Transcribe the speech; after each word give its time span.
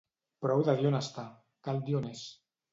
Prou 0.45 0.63
de 0.69 0.75
dir 0.79 0.87
on 0.93 0.97
està, 1.01 1.27
cal 1.69 1.85
dir 1.87 1.97
on 2.03 2.11
és. 2.17 2.27